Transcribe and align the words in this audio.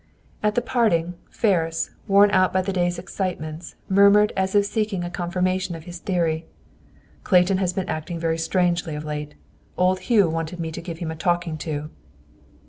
At 0.41 0.55
the 0.55 0.63
parting, 0.63 1.13
Ferris, 1.29 1.91
worn 2.07 2.31
out 2.31 2.51
by 2.51 2.63
the 2.63 2.73
day's 2.73 2.97
excitements, 2.97 3.75
murmured, 3.87 4.33
as 4.35 4.55
if 4.55 4.65
seeking 4.65 5.03
a 5.03 5.11
confirmation 5.11 5.75
of 5.75 5.83
his 5.83 5.99
theory, 5.99 6.47
"Clayton 7.23 7.59
has 7.59 7.71
been 7.73 7.87
acting 7.87 8.17
very 8.17 8.39
strangely 8.39 8.95
of 8.95 9.05
late. 9.05 9.35
Old 9.77 9.99
Hugh 10.09 10.27
wanted 10.27 10.59
me 10.59 10.71
to 10.71 10.81
give 10.81 10.97
him 10.97 11.11
a 11.11 11.15
talking 11.15 11.55
to!" 11.59 11.91